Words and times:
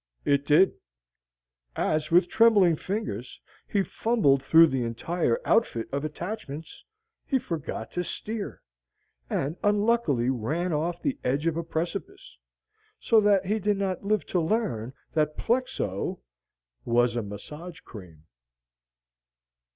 It 0.25 0.47
did. 0.47 0.73
As, 1.75 2.09
with 2.09 2.27
trembling 2.27 2.75
fingers, 2.75 3.39
he 3.67 3.83
fumbled 3.83 4.41
through 4.41 4.65
the 4.65 4.83
entire 4.83 5.39
outfit 5.45 5.87
of 5.91 6.03
attachments, 6.03 6.83
he 7.23 7.37
forgot 7.37 7.91
to 7.91 8.03
steer, 8.03 8.63
and 9.29 9.57
unluckily 9.63 10.31
ran 10.31 10.73
off 10.73 11.03
the 11.03 11.19
edge 11.23 11.45
of 11.45 11.55
a 11.55 11.63
precipice; 11.63 12.35
so 12.99 13.21
that 13.21 13.45
he 13.45 13.59
did 13.59 13.77
not 13.77 14.03
live 14.03 14.25
to 14.25 14.39
learn 14.41 14.91
that 15.13 15.37
plexo 15.37 16.19
was 16.83 17.15
a 17.15 17.21
massage 17.21 17.79
cream. 17.81 18.23